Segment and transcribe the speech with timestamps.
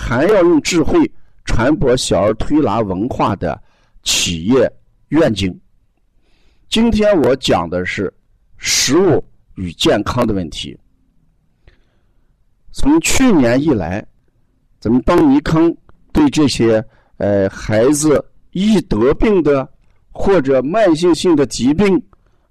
[0.00, 0.98] 还要用智慧
[1.44, 3.60] 传播小儿推拿文化的
[4.02, 4.68] 企业
[5.08, 5.54] 愿景。
[6.70, 8.12] 今天我讲的是
[8.56, 9.22] 食物
[9.56, 10.76] 与健康的问题。
[12.72, 14.04] 从去年以来，
[14.80, 15.72] 咱们邦尼康
[16.12, 16.82] 对这些
[17.18, 19.68] 呃孩子易得病的
[20.10, 22.02] 或者慢性性的疾病，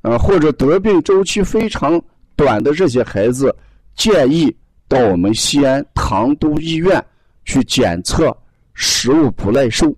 [0.02, 2.00] 呃或者得病周期非常
[2.36, 3.54] 短的这些孩子，
[3.96, 4.56] 建议
[4.88, 7.04] 到我们西安唐都医院。
[7.50, 8.36] 去检测
[8.76, 9.92] 食物不耐受。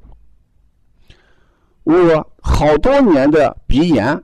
[1.84, 1.94] 我
[2.42, 4.24] 好多年的鼻炎，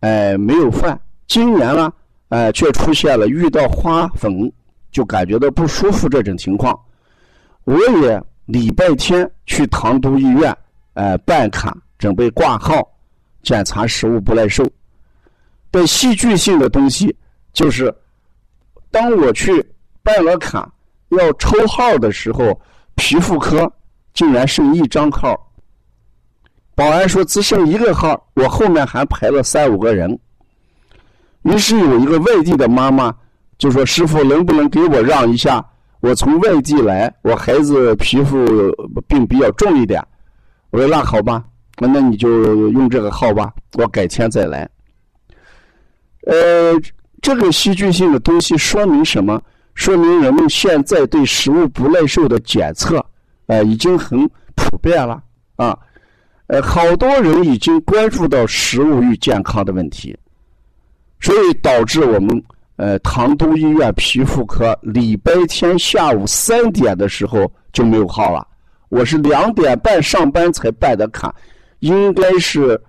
[0.00, 1.00] 哎，没有犯。
[1.28, 1.92] 今年呢，
[2.30, 4.52] 哎，却出现了遇到花粉
[4.90, 6.76] 就感觉到不舒服这种情况。
[7.62, 10.56] 我也礼拜天去唐都医院，
[10.94, 12.82] 哎，办卡准备挂号
[13.44, 14.68] 检查食物不耐受。
[15.70, 17.16] 但戏剧性的东西
[17.52, 17.94] 就是，
[18.90, 19.64] 当我去
[20.02, 20.68] 办了卡。
[21.16, 22.58] 要抽号的时候，
[22.94, 23.70] 皮肤科
[24.12, 25.34] 竟然剩一张号。
[26.74, 30.18] 保安说只剩一个号，我后面还排了三五个人。
[31.42, 33.14] 于是有一个外地的妈妈
[33.58, 35.64] 就说：“师傅，能不能给我让一下？
[36.00, 38.44] 我从外地来，我孩子皮肤
[39.06, 40.04] 病比较重一点。”
[40.70, 41.44] 我说：“那好吧，
[41.78, 44.68] 那你就用这个号吧，我改天再来。”
[46.26, 46.74] 呃，
[47.22, 49.40] 这个戏剧性的东西说明什么？
[49.74, 53.04] 说明人们现在对食物不耐受的检测，
[53.46, 55.22] 呃，已经很普遍了
[55.56, 55.76] 啊，
[56.46, 60.16] 呃，好多人已经关注到食物与健康的问题，
[61.20, 62.42] 所以导致我们
[62.76, 68.46] 呃唐都医院皮肤科礼拜天下午三点的时候就没有号了。
[68.90, 71.34] 我是两点半上班才办的卡，
[71.80, 72.80] 应该是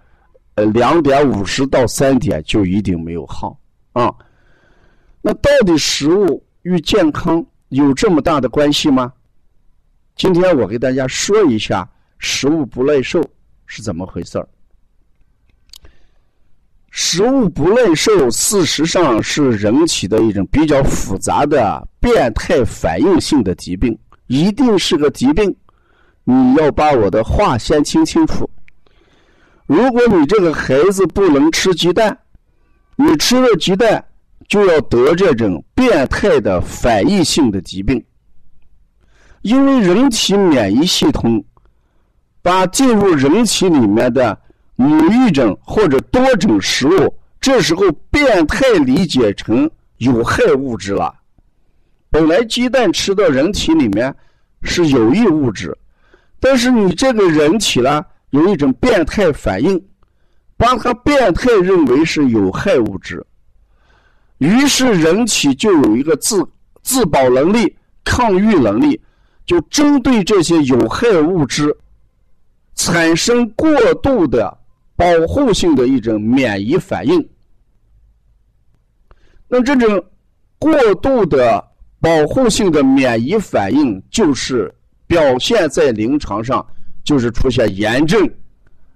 [0.53, 3.57] 呃两点五十到三点就一定没有号
[3.93, 4.13] 啊。
[5.19, 6.41] 那到底食物？
[6.65, 9.13] 与健康有这么大的关系吗？
[10.15, 11.87] 今天我给大家说一下
[12.17, 13.23] 食物不耐受
[13.67, 14.49] 是怎么回事儿。
[16.89, 25.55] 食物不耐受事实上是人体的一种比较复杂的变态反应性的疾病，一定是个疾病。
[26.23, 28.49] 你要把我的话先听清楚。
[29.67, 32.17] 如果你这个孩子不能吃鸡蛋，
[32.95, 34.03] 你吃了鸡蛋。
[34.47, 38.03] 就要得这种变态的反应性的疾病，
[39.41, 41.43] 因为人体免疫系统
[42.41, 44.39] 把进入人体里面的
[44.75, 51.13] 某一种或者多种食物，这时候变态理解成有害物质了。
[52.11, 54.15] 本来鸡蛋吃到人体里面
[54.61, 55.75] 是有益物质，
[56.39, 59.83] 但是你这个人体呢有一种变态反应，
[60.55, 63.25] 把它变态认为是有害物质。
[64.39, 66.45] 于是人体就有一个自
[66.81, 68.99] 自保能力、抗御能力，
[69.45, 71.75] 就针对这些有害物质
[72.75, 74.57] 产生过度的
[74.95, 77.29] 保护性的一种免疫反应。
[79.47, 80.03] 那这种
[80.59, 81.63] 过度的
[81.99, 84.73] 保护性的免疫反应，就是
[85.07, 86.65] 表现在临床上，
[87.03, 88.29] 就是出现炎症，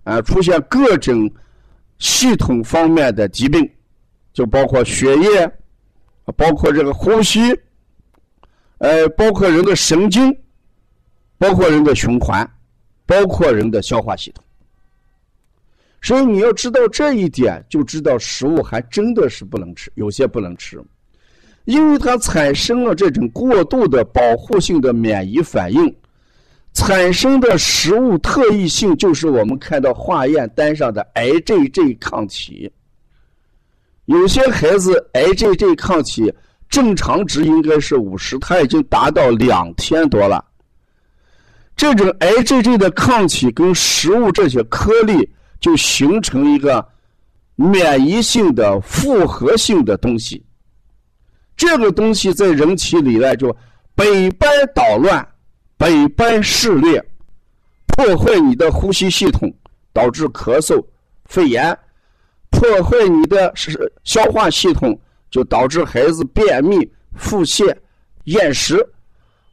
[0.03, 1.31] 啊，出现各种
[1.99, 3.67] 系统方面的疾病。
[4.33, 5.51] 就包括血液，
[6.35, 7.39] 包括这个呼吸，
[8.77, 10.35] 呃，包括人的神经，
[11.37, 12.49] 包括人的循环，
[13.05, 14.43] 包括人的消化系统。
[16.01, 20.81] 所以你要知道这一点，就知道食物还真的是不能吃，有些不能吃，
[21.65, 25.93] 因为它产生了这种过度的保护性的免疫反应，
[26.71, 32.71] 产生的食物特异性就是我们看到化验单上的 IgG 抗体。
[34.09, 36.33] 有些孩子 IgG 抗体
[36.67, 40.43] 正常值应该是五十，他已经达到两千多了。
[41.75, 45.29] 这种 IgG 的抗体跟食物这些颗粒
[45.59, 46.83] 就形成一个
[47.55, 50.43] 免疫性的复合性的东西。
[51.55, 53.55] 这个东西在人体里呢，就
[53.93, 54.05] 百
[54.39, 55.25] 般捣乱，
[55.77, 56.99] 百般肆虐，
[57.85, 59.53] 破坏你的呼吸系统，
[59.93, 60.83] 导致咳嗽、
[61.25, 61.71] 肺炎；
[62.49, 64.99] 破坏你的是消化系统，
[65.29, 66.77] 就导致孩子便秘、
[67.15, 67.75] 腹泻、
[68.25, 68.77] 厌食；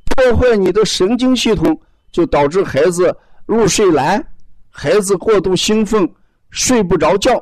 [0.04, 3.16] 破坏你的神经系统，就导致孩子
[3.46, 4.26] 入睡难，
[4.70, 6.08] 孩子过度兴奋，
[6.50, 7.32] 睡不着觉；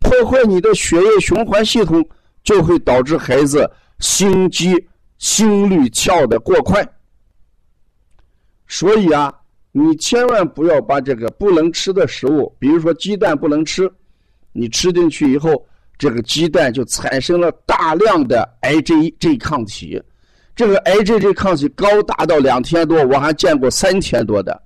[0.00, 2.04] 破坏你的血液循环系统。
[2.44, 3.70] 就会导致孩子
[4.00, 4.74] 心肌、
[5.18, 6.84] 心率跳得过快，
[8.66, 9.32] 所以啊，
[9.70, 13.88] 你千万不要把这个不能吃的食物，比如说鸡蛋不能吃，
[14.52, 15.66] 你吃进去以后，
[15.98, 20.00] 这个鸡蛋就产生了大量的 IgG 抗体，
[20.54, 24.62] 这个 IgG 抗体高达到两千多，我还见过三千多的，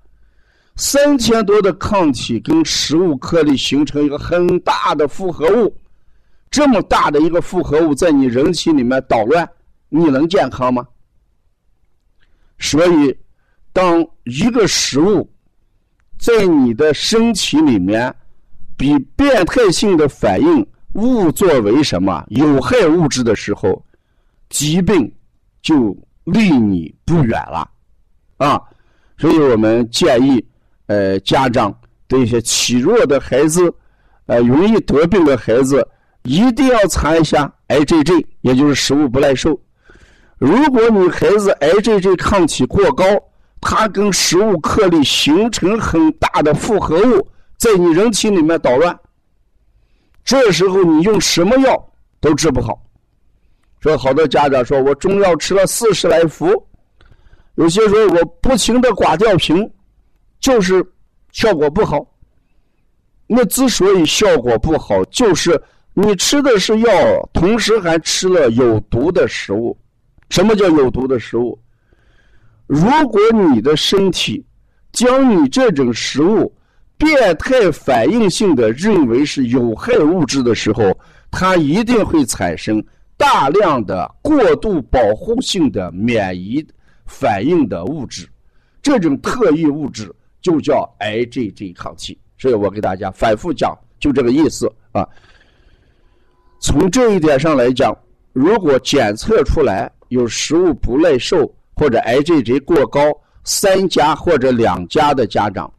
[0.76, 5.76] 三千多的抗体跟食物颗粒形成一个很大的复合物。
[6.50, 9.46] 这么大的一个复合物在你人体里面捣乱，
[9.88, 10.86] 你能健康吗？
[12.58, 13.14] 所以，
[13.72, 15.28] 当一个食物
[16.18, 18.14] 在你的身体里面
[18.76, 23.84] 比变态性的反应误作为什么有害物质的时候，
[24.48, 25.12] 疾病
[25.62, 27.70] 就离你不远了
[28.38, 28.60] 啊！
[29.18, 30.44] 所以我们建议，
[30.86, 31.74] 呃，家长
[32.06, 33.72] 对一些体弱的孩子，
[34.26, 35.86] 呃，容易得病的孩子。
[36.22, 39.56] 一定要查一下 IgG，也就是食物不耐受。
[40.38, 43.04] 如果你孩子 IgG 抗体过高，
[43.60, 48.98] 它跟食物颗粒形成很大的复合物，在你人体里面捣乱，
[50.24, 52.82] 这时候你用什么药都治不好。
[53.80, 56.50] 说好多家长说我中药吃了四十来服，
[57.54, 59.70] 有些说我不停的刮吊瓶，
[60.40, 60.84] 就是
[61.32, 62.06] 效果不好。
[63.26, 65.60] 那之所以效果不好，就是。
[65.98, 66.92] 你吃的是药，
[67.32, 69.74] 同时还吃了有毒的食物。
[70.28, 71.58] 什么叫有毒的食物？
[72.66, 74.44] 如果你的身体
[74.92, 76.54] 将你这种食物
[76.98, 80.96] 变态反应性的认为是有害物质的时候，
[81.30, 82.82] 它一定会产生
[83.16, 86.66] 大量的过度保护性的免疫
[87.04, 88.26] 反应的物质。
[88.82, 92.18] 这种特异物质就叫 IgG 抗体。
[92.38, 95.06] 所以我给大家反复讲，就这个意思啊。
[96.60, 97.96] 从这一点上来讲，
[98.32, 103.00] 如果检测出来有食物不耐受或者 IgG 过高，
[103.44, 105.72] 三家或者两家的家长，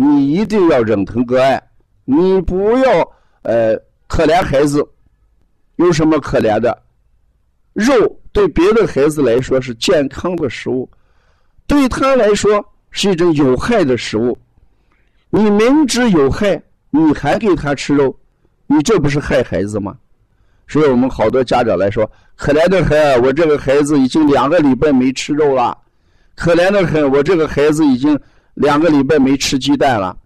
[0.00, 1.60] 你一定要忍疼割爱，
[2.04, 3.12] 你不要
[3.42, 4.86] 呃可怜孩子，
[5.74, 6.82] 有什么可怜的？
[7.72, 7.92] 肉
[8.30, 10.88] 对别的孩子来说是健康的食物，
[11.66, 14.38] 对他来说是一种有害的食物。
[15.30, 18.16] 你明知有害，你还给他吃肉，
[18.68, 19.96] 你这不是害孩子吗？
[20.68, 25.76] 所以我们好多家长来说，可怜的很，我这个孩子已经两个礼拜没吃肉了，
[26.36, 28.16] 可怜的很，我这个孩子已经
[28.58, 30.16] 两个礼拜没吃鸡蛋了。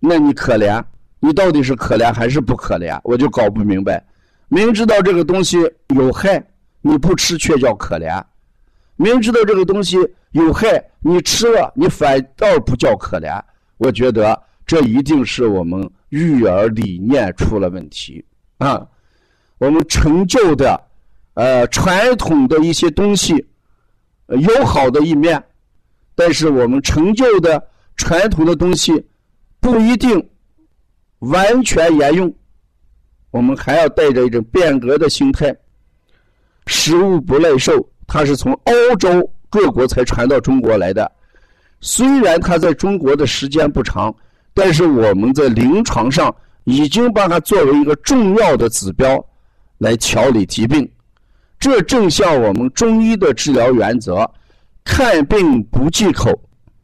[0.00, 0.82] 那你可怜，
[1.20, 2.98] 你到底是可怜还是不可怜？
[3.04, 4.04] 我就搞不明白。
[4.48, 5.58] 明知道这个东西
[5.94, 6.44] 有害，
[6.80, 8.20] 你不吃却叫可怜；
[8.96, 9.96] 明知道这个东西
[10.32, 13.40] 有害，你吃了你反倒不叫可怜。
[13.76, 18.24] 我觉得这一定是我们育儿理念出了问题
[18.58, 18.84] 啊。
[19.58, 20.80] 我们陈旧的，
[21.34, 23.46] 呃，传统的一些东西
[24.28, 25.40] 有好的一面，
[26.20, 28.92] 但是我们成就的传统的东西
[29.58, 30.22] 不一定
[31.20, 32.30] 完全沿用。
[33.30, 35.56] 我们还要带着一种变革的心态。
[36.66, 37.72] 食物不耐受，
[38.06, 39.08] 它是从欧洲
[39.48, 41.10] 各国才传到中国来的。
[41.80, 44.14] 虽然它在中国的时间不长，
[44.52, 46.34] 但是我们在临床上
[46.64, 49.24] 已经把它作为一个重要的指标。
[49.78, 50.86] 来调理疾病，
[51.58, 54.30] 这正像我们中医的治疗原则：
[54.84, 56.30] 看病不忌口，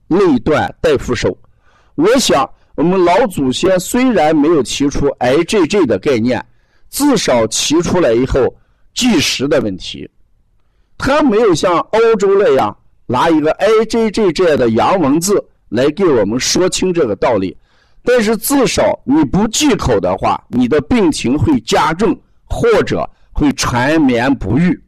[0.06, 1.36] 内断带扶手。
[1.94, 6.44] 我想，我们老祖先虽然没有提出 IgG 的概念，
[6.90, 8.54] 至少提出来以后
[8.94, 10.08] 忌食的问题。
[10.98, 12.76] 他没有像欧洲那样
[13.06, 17.56] 拿一个 IgG 这样的洋文字来给我们说清这个道理。
[18.02, 22.18] 但是至少你不忌口的话，你的病情会加重。
[22.48, 24.80] 或者会缠绵不愈。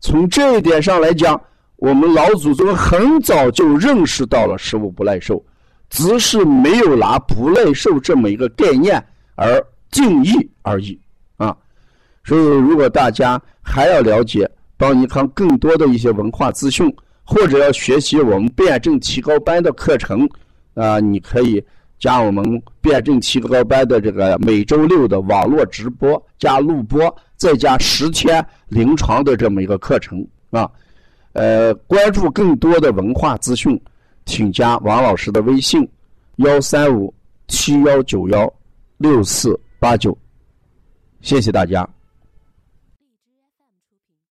[0.00, 1.40] 从这一点上来讲，
[1.78, 5.40] 我们老祖宗很早就认识到了食物不耐受，
[5.88, 9.02] 只是没有拿不耐受这么一个概念
[9.36, 10.32] 而定义
[10.62, 11.00] 而已
[11.36, 11.56] 啊。
[12.24, 16.92] 所以，如果大家还要了解邦尼康更多的一些文化资讯，
[17.22, 20.28] 或者要学习我们辩证提高班的课程
[20.74, 21.64] 啊，你可以
[22.00, 30.68] 加我们辩证提高班的这个每周六的网络直播加录播，再加十天临床的这么一个课程啊。
[31.32, 33.80] 呃，关注更多的文化资讯，
[34.26, 35.88] 请加王老师的微信：
[36.36, 37.12] 幺三五
[37.46, 38.52] 七幺九幺
[38.96, 40.16] 六四八九。
[41.20, 41.88] 谢谢大家。